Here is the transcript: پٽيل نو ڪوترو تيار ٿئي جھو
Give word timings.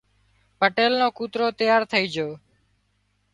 پٽيل 0.59 0.91
نو 0.99 1.07
ڪوترو 1.17 1.47
تيار 1.59 1.81
ٿئي 1.91 2.05
جھو 2.13 2.27